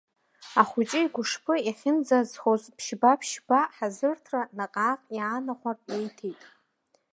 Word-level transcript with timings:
Ахәыҷы 0.61 0.99
игәышԥы 1.05 1.55
иахьынӡазхоз 1.67 2.63
ԥшьба-ԥшьба 2.77 3.59
ҳазырҭра 3.75 4.41
наҟ-ааҟ 4.57 5.01
иаанахәартә 5.17 5.89
еиҭеит. 5.97 6.41